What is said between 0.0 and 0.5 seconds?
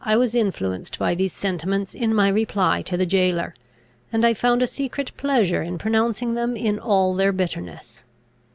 I was